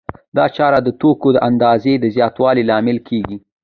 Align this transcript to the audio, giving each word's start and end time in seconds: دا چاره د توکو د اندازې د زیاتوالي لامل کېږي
دا 0.37 0.45
چاره 0.55 0.79
د 0.83 0.89
توکو 1.01 1.29
د 1.33 1.37
اندازې 1.49 1.93
د 1.99 2.05
زیاتوالي 2.15 2.63
لامل 2.69 2.97
کېږي 3.07 3.37